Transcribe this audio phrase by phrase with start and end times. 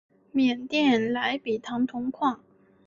[0.31, 2.41] 缅甸莱比塘铜矿。